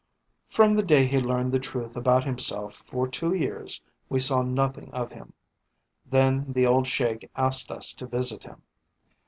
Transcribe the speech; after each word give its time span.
From 0.49 0.75
the 0.75 0.81
day 0.81 1.05
he 1.05 1.19
learned 1.19 1.51
the 1.51 1.59
truth 1.59 1.95
about 1.95 2.23
himself 2.23 2.73
for 2.73 3.07
two 3.07 3.35
years 3.35 3.83
we 4.09 4.19
saw 4.19 4.41
nothing 4.41 4.91
of 4.91 5.11
him. 5.11 5.31
Then 6.07 6.51
the 6.53 6.65
old 6.65 6.87
Sheik 6.87 7.29
asked 7.35 7.69
us 7.69 7.93
to 7.93 8.07
visit 8.07 8.43
him. 8.45 8.63